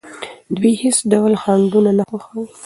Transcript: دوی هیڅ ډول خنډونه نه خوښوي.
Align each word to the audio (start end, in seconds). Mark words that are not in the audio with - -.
دوی 0.59 0.73
هیڅ 0.83 0.97
ډول 1.11 1.33
خنډونه 1.41 1.91
نه 1.99 2.03
خوښوي. 2.09 2.45